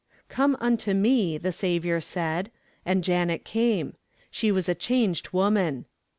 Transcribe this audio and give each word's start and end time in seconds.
_'Come 0.29 0.57
unto 0.59 0.95
Me!' 0.95 1.37
the 1.37 1.51
Saviour 1.51 2.01
said. 2.01 2.49
And 2.87 3.03
Janet 3.03 3.45
came! 3.45 3.93
She 4.31 4.51
was 4.51 4.67
a 4.67 4.73
changed 4.73 5.29
woman! 5.31 5.85